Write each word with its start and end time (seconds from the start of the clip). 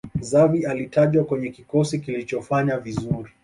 xavi 0.21 0.65
alitajwa 0.65 1.25
kwenye 1.25 1.49
kikosi 1.49 1.99
kilichofanya 1.99 2.77
vizuri 2.77 3.31